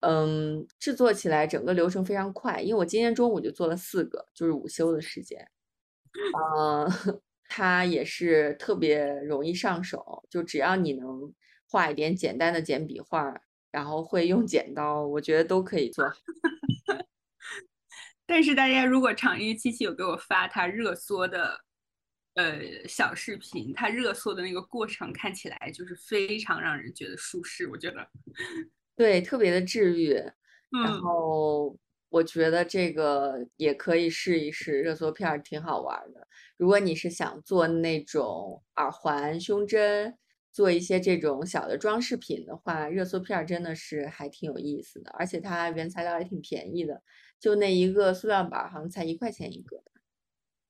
[0.00, 2.60] 嗯，制作起来整个流程非常快。
[2.60, 5.48] 因为我今天中午就做了四个，就是午休的时间。
[6.56, 11.32] 嗯，它也是特别容易上手，就只要你能
[11.68, 13.34] 画一点简单的简笔画，
[13.70, 16.04] 然后会用剪刀，我觉得都可以做。
[18.26, 21.60] 但是大家如果长一七七有给我发他热缩的。
[22.36, 28.08] 呃，小视频他热缩的那个过程看起来就是非常让人觉得舒适，我觉得，
[28.96, 30.14] 对，特别的治愈。
[30.84, 31.78] 然后
[32.14, 36.28] 我觉得这个也可以试一试，热缩片挺好玩的。
[36.56, 40.16] 如果你是想做那种耳环、胸针，
[40.52, 47.02] 做一些这种小的装饰品的话，热缩片真的是还挺有意思的，而且它原材料也挺便宜的，
[47.40, 49.82] 就那一个塑料板儿好像才一块钱一个。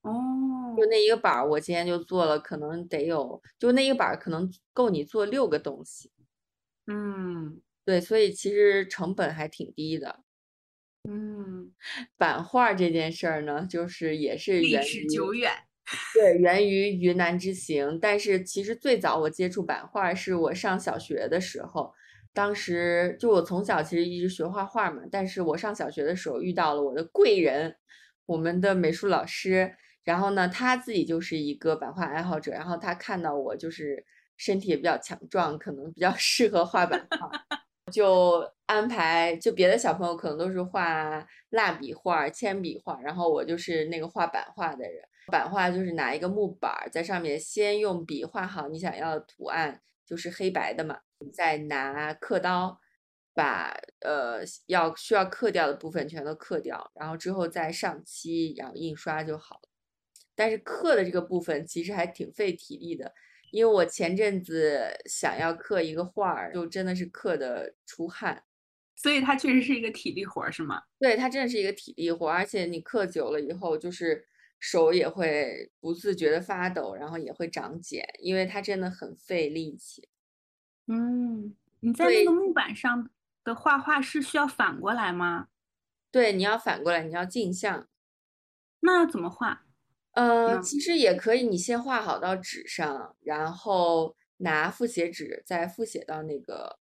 [0.05, 0.13] 哦，
[0.77, 6.11] 就那一个板儿，我今天就做了，可能得有，就那一个板儿可能够你做六个东西。
[6.87, 10.24] 嗯对，所以其实成本还挺低的。
[11.09, 11.71] 嗯，
[12.17, 15.53] 版画这件事儿呢，就是也是历史源于久远。
[16.14, 17.99] 对，源于云南之行。
[18.01, 21.93] 但是其实最早我接触版画是我上小学的时候，
[22.33, 27.77] 当时就我从小其实一直学画画嘛，但是我上小学的时候遇到了我的贵人，
[28.25, 29.75] 我们的美术老师。
[30.05, 34.05] 然后呢，他自己就是一个版画爱好者，然后他看到我就是
[34.37, 37.31] 身体也比较强壮，可能比较适合画版画，
[37.92, 45.03] 就安排就别的小朋友可能都是画蜡笔画、铅笔画，然后我就是那个画版画的人。
[45.29, 50.99] 版画就是拿一个木板在上面先用笔画好你想要的图案，就是黑白的嘛，
[51.33, 52.79] 再拿刻刀
[53.33, 59.70] 把呃要需要刻掉的部分全都刻掉，然后之后再上漆，然后印刷就好了。
[60.35, 63.14] 但是刻的这个部分其实还挺费体力的，
[63.55, 68.43] 因为我前阵子想要刻一个画儿，就真的是刻的出汗。
[68.97, 70.83] 所以它确实是一个体力活儿，是吗？
[70.99, 74.27] 对，它真的是一个体力活儿，而且你刻久了以后，就是
[74.59, 80.09] 手也会不自觉的发抖，然后也会长茧，因为它真的很费力气。
[80.88, 83.09] 嗯，你在那个木板上
[83.45, 85.47] 的画画是需要反过来吗？
[86.11, 87.87] 对，你要反过来，你要镜像。
[88.81, 89.63] 那要怎么画？
[90.14, 96.79] 呃，嗯其实也可以，你先画好到纸上，然后拿复写纸再复写到那个，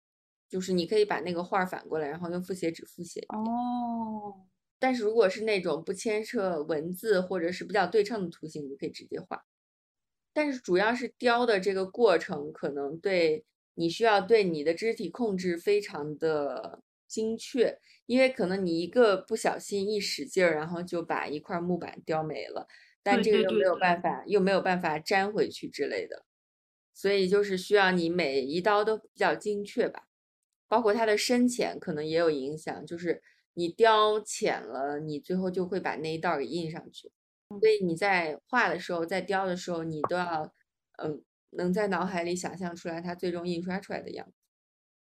[0.48, 3.26] 就是你可以把那个画儿反过来，然后用复写纸复写。
[3.28, 4.46] 哦，
[4.78, 9.42] 但是如果是那种不牵涉文字或者是比较对称的图形，你就可以直接画。
[10.34, 22.66] 但是主要是雕的这个过程，可能对你需要对你的肢体控制非常的精确，因为可能你一个不小心一使劲儿，然后就把一块木板雕没了，
[23.02, 26.24] 但这个又没有办法，又没有办法粘回去之类的，
[26.94, 30.08] 所以就是需要你每一刀都比较精确吧。
[30.68, 33.22] 包括它的深浅可能也有影响，就是
[33.54, 37.12] 你雕浅了，你最后就会把那一道儿给印上去。
[37.60, 40.54] 所以你在画的时候，在雕的时候，你都要，
[40.96, 44.32] 嗯，能在脑海里想象出来它最终印刷出来的样子。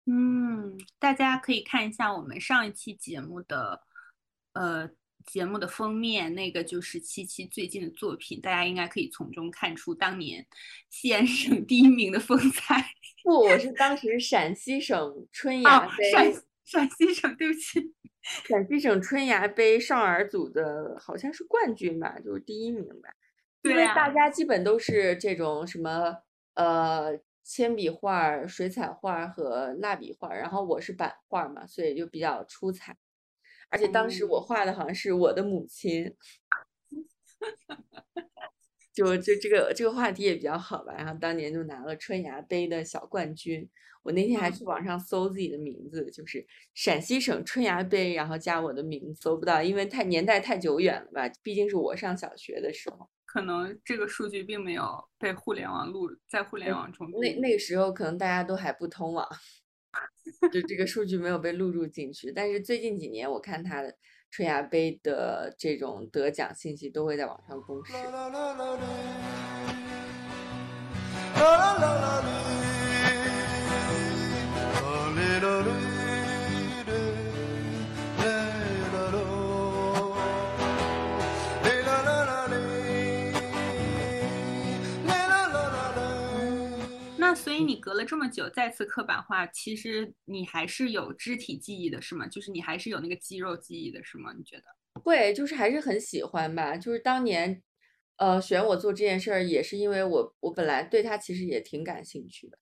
[0.06, 3.82] 嗯，大家可以看一下我们上一期节目的，
[4.54, 4.90] 呃，
[5.26, 10.46] 节目的封面，那个就是七七最近的作品，大家应该可以从中看出当年
[10.88, 12.84] 西安省第一名的风采。
[13.22, 17.94] 不，我是当时陕西省春哦芽，杯，陕陕西省，对不起。
[18.48, 23.10] 陕西省春芽杯少儿组的好像是冠军吧，就是第一名吧。
[23.62, 26.16] 因对啊为大家基本都是这种什么
[26.54, 32.96] 呃铅笔画儿、水彩画儿和蜡笔画儿，然后我是版画儿嘛，所以就比较出彩。
[33.70, 36.14] 而且当时我哦画的好像是我的母亲，
[38.92, 40.92] 就就这个这个话题也比较好吧。
[40.94, 43.68] 然后当年就拿了春芽杯的小冠军。
[44.02, 53.10] 我那天还嗯去网上搜自己的名字，就是陕西省春芽杯，然后加我的名字，搜不到，因为太年代太久远了吧，毕竟是我上小学的时候。
[53.26, 54.82] 可能这个数据并没有
[55.18, 59.28] 被互联网录在互联网中那那个时候可能大家都还不通网，
[60.52, 62.32] 就这个数据没有被录入进去。
[62.32, 63.94] 但是最近几年，我看他的
[64.30, 67.92] 春芽杯的这种得奖信息都会在网上公示。
[87.40, 92.26] 所以你隔了这么久再次刻板画，其实你还是有肢体记忆的，是吗？
[92.28, 94.30] 就是你还是有那个肌肉记忆的，是吗？
[94.36, 94.64] 你觉得？
[95.02, 96.76] 会，就是还是很喜欢吧。
[96.76, 97.62] 就是当年，
[98.18, 102.58] 呃，选我做这件事儿，也是因为我我本来对他其实也挺感兴趣的。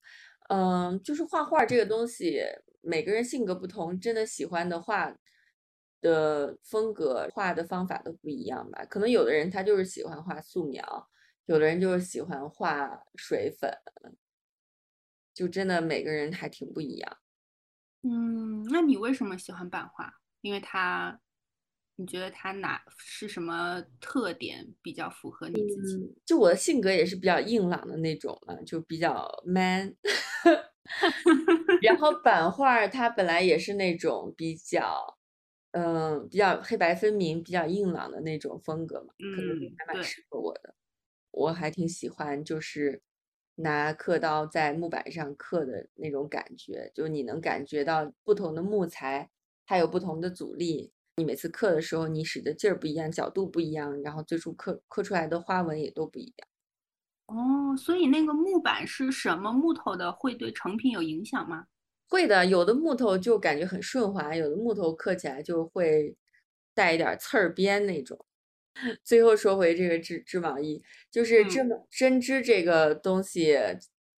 [0.49, 2.41] 嗯，就是画画这个东西，
[2.81, 5.13] 每个人性格不同，真的喜欢的画
[5.99, 8.85] 的风格、画的方法都不一样吧。
[8.85, 11.09] 可能有的人他就是喜欢画素描，
[11.47, 13.69] 有的人就是喜欢画水粉，
[15.33, 17.17] 就真的每个人还挺不一样。
[18.03, 20.13] 嗯，那你为什么喜欢版画？
[20.41, 21.19] 因为它，
[21.97, 25.97] 你觉得它哪是什么特点比较符合你自己？
[25.97, 29.95] 嗯，就我的性格也是比较硬朗的那种嘛，就比较 man。
[31.81, 35.17] 然后 版画儿它本来也是那种比较，
[35.71, 40.75] 嗯，比较黑白分明、比较硬朗的那种风格嘛，可能还蛮适合我的。
[41.31, 43.01] 我还挺喜欢，就是
[43.61, 49.29] 拿刻刀在木板上刻的那种感觉，就是你能感觉到不同的木材，
[49.65, 56.47] 它有不同的阻力，你每次刻的时候，你使的劲儿不一样，角度不一样，然后最初刻刻出来的花纹也都不一样。
[57.27, 61.65] 哦，所以那个木板是什么木头的，会对成品有影响吗？
[62.07, 66.15] 会的，有的木头就感觉很顺滑，有的木头刻起来就会
[66.73, 68.25] 带一点刺儿边那种。
[69.03, 71.59] 最后说回这个织织毛衣，就是织
[71.89, 73.57] 针织这个东西，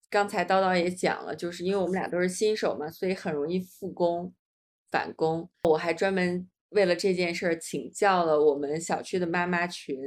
[0.09, 4.33] 刚才叨叨也讲了，就是因为我们俩都是新手嘛，所以很容易复工
[4.89, 5.49] 返工。
[5.63, 9.97] 我还专门为了这件事儿请教了我们小区的妈妈群，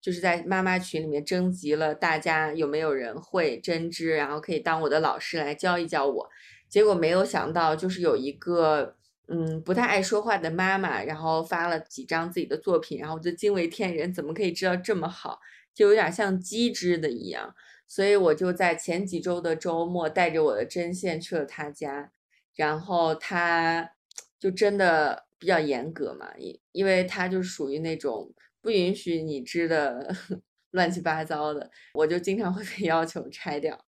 [0.00, 6.30] 就是在妈妈群里面征集了大家有没有人会针织，然后可以当我的老师来教一教我。
[6.68, 8.96] 结果没有想到，就是有一个
[9.28, 15.40] 嗯不太爱说话的妈妈，然后发了几张自己的作品，然后我就惊为天人，怎么可以织到这么好？
[15.74, 17.54] 就有点像机织的一样。
[17.86, 22.10] 所以我就在前几周的周末带着我的针线去了他家，
[22.54, 23.90] 然后他
[24.38, 30.14] 就真的比较严格嘛，因因为他就属于那种不允许你织的
[30.72, 33.84] 乱七八糟的，我就经常会被 要求拆掉。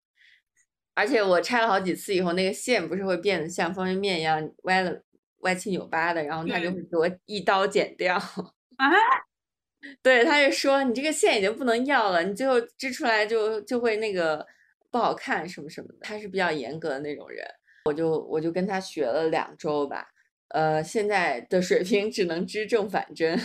[0.95, 5.03] 而且我拆了好几次以后，那个线不是会变得像方便面一样歪了、
[5.45, 8.17] 歪七扭八的，然后他就会给我一刀剪掉。
[8.77, 8.91] 啊？
[10.03, 14.47] 对，他就说你这个线已经不能要了，你最后织出来就就会那个
[14.91, 15.97] 不好看什么什么的。
[16.01, 17.47] 他是比较严格的那种人，
[17.85, 20.09] 我就我就跟他学了两周吧，
[20.49, 23.39] 呃，现在的水平只能织正反针。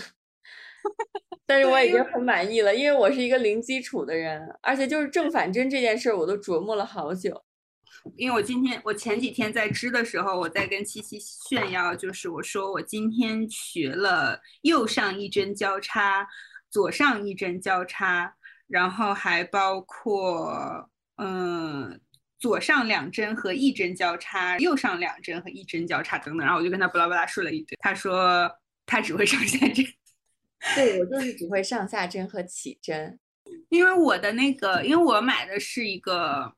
[1.45, 7.43] 但是我已经很满意了，因为我是一个零基础的人，而且就是正反针这件事儿，我都琢磨了好久。
[8.16, 16.28] 因为我今天，我前几天在织的时候，我在跟七七炫耀，就是我说我今天学了右上一针交叉，
[16.70, 18.36] 左上一针交叉，
[18.68, 22.00] 然后还包括嗯
[22.38, 26.45] 左上两针和一针交叉，右上两针和一针交叉等等。
[26.45, 28.50] 然后我就跟他巴拉巴拉说了一堆，他说
[28.86, 29.86] 他只会上下针。
[30.76, 33.18] 对我就是只会上下针和起针，
[33.70, 36.54] 因为我的那个，因为我买的是一个，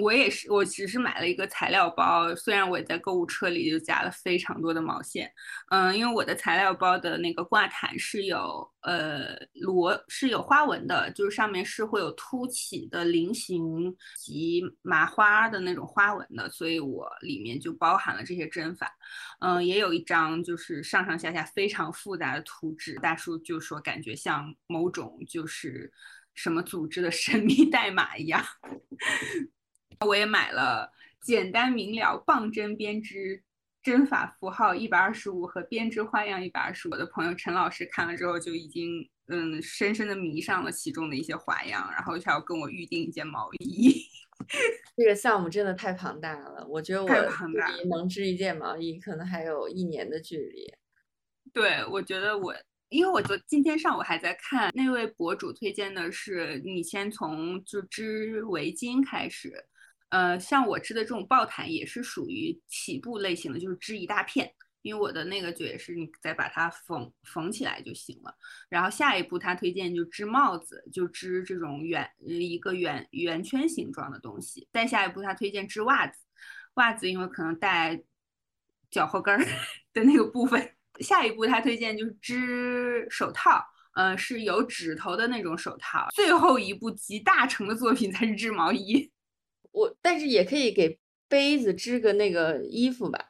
[0.00, 5.32] 我也是，我只是买了一个材料包，虽然我也在购物车里就加了非常多的毛线，
[5.70, 18.90] 嗯，因为我的材料包的那个挂毯是有呃螺是有花纹的，就是上面是会有凸起的菱形及麻花的那种花纹的，所以我里面就包含了这些针法。
[19.40, 25.92] 嗯，也有一张就是上上下下非常复杂的图纸，大叔就说感觉像某种就是
[26.34, 28.44] 什么组织的神秘代码一样。
[30.06, 33.42] 我也买了简单明了棒针编织
[33.82, 36.92] 针法符号一百二十五和编织花样一百二十五。
[36.92, 44.04] 我的朋友陈老师看了之后就已经嗯深深的迷上了其中的一些花样，然后就要跟我预定一件毛衣。
[44.96, 50.72] 这个项目真的太庞大了，我觉得我离能织一件毛衣可能还有一年的距离。
[51.52, 52.54] 对，我觉得我，
[52.88, 59.52] 因为我昨今天上午还在看那位博主推荐的是，你先从就织围巾开始，
[60.10, 64.52] 呃，像我织的这种抱毯也是属于起步类型的，就是织一大片。
[64.82, 68.32] 因为我的那个就也是你再把它缝缝起来就行了。
[68.68, 74.68] 然后下一步他推荐就织帽子，就织这种圆一个圆圆圈形状的东西。
[74.72, 76.20] 再下一步他推荐织袜子，
[76.74, 78.00] 袜子因为可能带
[78.88, 79.44] 脚后跟儿
[79.92, 80.74] 的那个部分。
[81.00, 83.62] 下一步他推荐就是织手套，
[83.94, 86.06] 嗯，是有指头的那种手套。
[86.14, 89.10] 最后一步集大成的作品 才是织毛衣。
[89.72, 90.98] 我但是也可以给
[91.28, 93.26] 杯子织个那个衣服吧。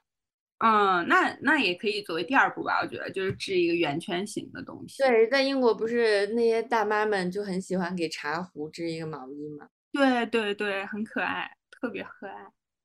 [0.59, 5.01] 嗯，那那也可以作为第二步吧，我觉得就是织一个圆圈形的东西。
[5.03, 9.69] 对，在英国不是那些大妈们就很喜欢给茶壶织一个毛衣吗？
[9.93, 12.35] 对对对，很可爱，特别可爱。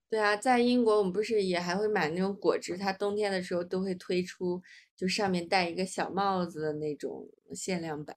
[0.08, 4.62] 对啊，在英国我们不是也还会买那种果汁，它冬天的时候都会推出，
[4.96, 8.16] 就上面戴一个小帽子的那种限量版，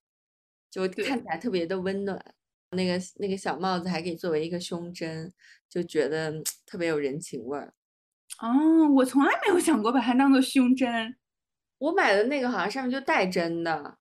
[0.70, 2.22] 就看起来特别的温暖。
[2.70, 5.32] 那个那个小帽子还可以作为一个胸针，
[5.68, 6.32] 就觉得
[6.66, 7.72] 特别有人情味儿。
[8.40, 11.16] 哦，我从来没有想过把它当做胸针。
[11.78, 13.98] 我买的那个好像上面就带针的，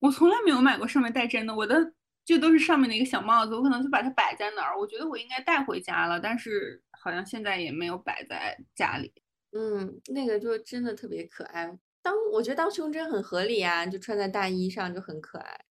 [0.00, 1.54] 我从来没有买过上面带针的。
[1.54, 1.92] 我的
[2.24, 4.78] 就都是上面的一个小帽子，我可能就把它摆在那儿。
[4.78, 9.12] 我觉得我应该带回家了，但是好像现在也没有摆在家里。
[9.52, 11.78] 嗯，那个就真的特别可爱。
[12.02, 15.64] 当我觉得当胸针很合理啊，就穿在大衣上就很可爱。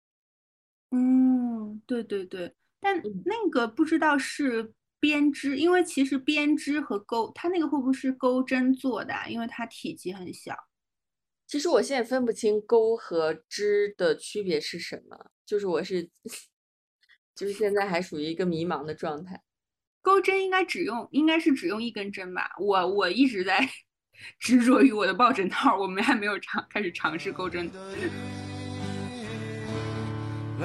[0.94, 4.74] 嗯，对对对，但那个不知道是。
[5.04, 9.14] 编织，因为其实编织和钩，它那个会不会是钩针做的？
[9.28, 10.56] 因为它体积很小。
[11.46, 16.10] 其实我现在分不清钩和织的区别是什么，就是我是，
[17.36, 19.44] 就是现在还属于一个迷茫的状态。
[20.02, 22.52] 钩针应该只用，应该是只用一根针吧？
[22.58, 23.60] 我我一直在
[24.40, 27.70] 执着于我的抱枕套，我们还没有尝开始尝试钩针。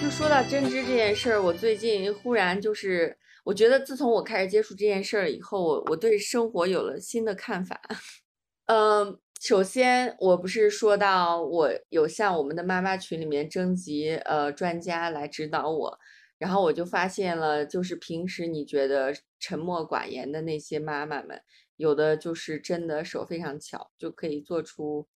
[0.00, 7.80] 就说到针织这件事儿，我最近忽然就是，我觉得自从我开始接触这件事儿以后，我我对生活有了新的看法。
[8.66, 15.98] 嗯，首先我不是说到我有向我们的妈妈群里面征集呃专家来指导我，
[16.38, 21.42] 然后我就发现了，就是平时你觉得沉默寡言的那些妈妈们，
[21.76, 25.06] 有的就是真的手非常巧，就可以做出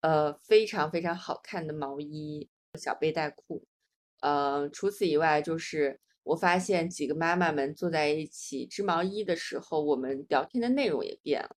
[0.00, 2.48] 呃非常非常好看的毛衣、
[2.80, 3.66] 小背带裤。
[4.22, 11.54] 呃，除此以外，就是我发现几个妈妈们坐在一起织毛衣的时候，我们聊天的内容也变了。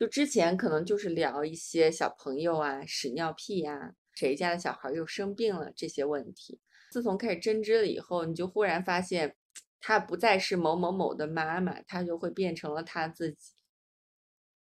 [0.00, 6.58] 就之前可能就是聊一些小朋友啊、屎尿屁呀、谁家的小孩又生病了这些问题。
[6.90, 9.36] 自从开始针织了以后，你就忽然发现，
[9.78, 13.52] 她不再是某某某的妈妈，她就会变成了她自己。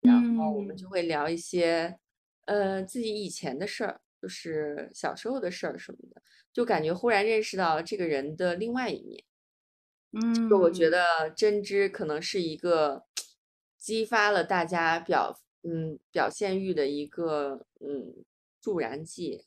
[0.00, 1.98] 然后我们就会聊一些，
[2.46, 6.22] 呃，自己以前的事儿，就是小时候的事儿什么的。
[6.54, 9.22] 就感觉忽然认识到这个人的另外一面，
[10.12, 13.04] 嗯，就我觉得针织可能是一个
[13.86, 18.24] 激发了大家表嗯表现欲的一个嗯
[18.60, 19.44] 助燃剂。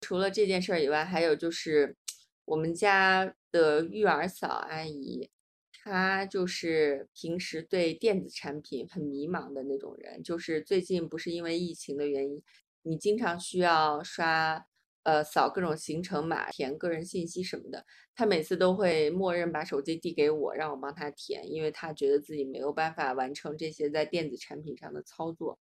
[0.00, 1.96] 除了这件事儿以外，还有就是
[2.44, 5.28] 我们家的育儿嫂阿姨，
[5.72, 10.22] 她就是平时对电子产品很迷茫的那种人。
[10.22, 12.40] 就是最近不是因为疫情的原因，
[12.82, 14.69] 你经常需要刷。
[15.02, 17.84] 呃，扫各种行程码、填个人信息什么的，
[18.14, 25.58] 他每次都会默认把手机递给我，让我帮他填，因为他觉得自己没有办法完成这些在电子产品上的操作。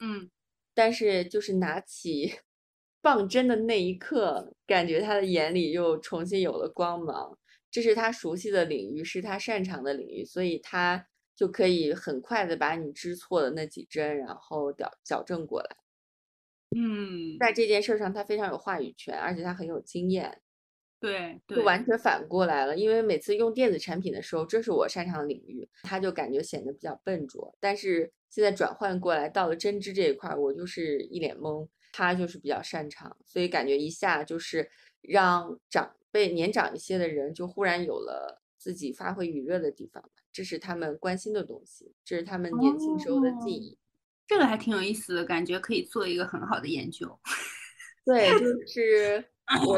[0.00, 0.30] 嗯，
[0.74, 2.34] 但是就是拿起
[3.02, 7.38] 棒针的那一刻，感觉他的眼里又重新有了光芒。
[7.70, 11.06] 这是他熟悉的领域，是他擅长的领域，所以他
[11.36, 15.76] 就可以很快的把你织错的那几针，然后矫矫正过来。
[16.76, 20.40] 嗯，在这件事上，他非常有话语权，而且他很有经验。
[21.00, 22.76] 对，就完全反过来了。
[22.76, 27.56] 因为每次用电子产品的时候，这是我擅长的领域，他就感觉显得比较笨拙。
[27.58, 43.78] 但是现在转换过来，到了针织这一块，我就是一脸懵，他就是比较擅长，所以感觉一下就是让长辈年长一些的人就忽然有了自己发挥余热的地方，这是他们关心的东西，这是他们年轻时候的记忆。
[44.30, 47.18] 这个还挺有意思的感觉，可以做一个很好的研究。
[48.06, 49.24] 对，就是
[49.66, 49.76] 我，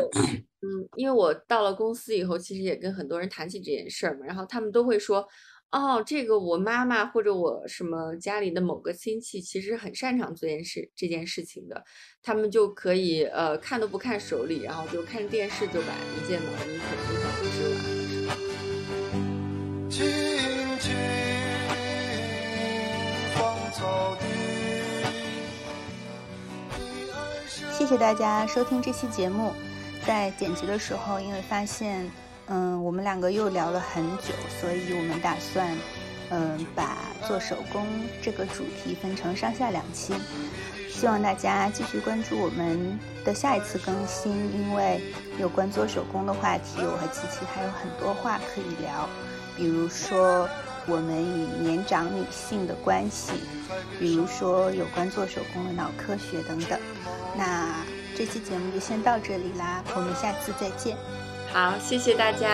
[0.60, 5.26] 嗯，因为我到了公司以后，其实也跟很多人谈起这件事儿嘛，然后他们都会说，
[5.70, 11.82] 哦，这个我妈妈或者我什么家里的某个亲戚，其实很擅长这件事这件事情的，
[12.22, 17.50] 他们就可以呃看都不看手里，然后就看电视就把一件毛衣很轻松
[19.88, 20.31] 织完。
[27.92, 29.52] 谢谢大家收听这期节目。
[30.06, 32.10] 在剪辑的时候，因为发现，
[32.46, 35.76] 嗯，我们两个又聊了很久，所以我们打算，
[36.30, 36.96] 嗯，把
[37.28, 37.86] 做手工
[38.22, 40.14] 这个主题分成上下两期。
[40.88, 44.98] 希望大家继续关注我们的下一次更新，因为
[45.38, 49.06] 有关做手工的话题，我和琪琪还有很多话可以聊，
[49.54, 50.48] 比如说
[50.86, 53.32] 我们与年长女性的关系，
[53.98, 56.78] 比如说有关做手工的脑科学等等。
[57.36, 57.74] 那
[58.16, 60.96] 这期节目就先到这里啦，我们下次再见。
[61.52, 62.48] 好，谢谢大家。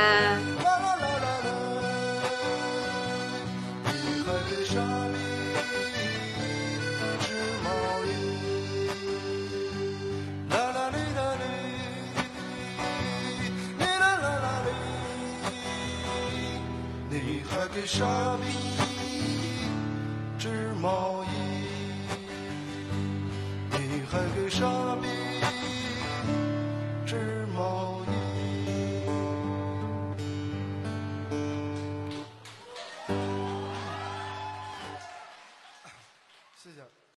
[17.91, 18.05] 傻
[18.37, 18.45] 逼
[20.39, 21.29] 织毛衣？
[23.73, 24.67] 你还给傻
[25.01, 25.28] 逼。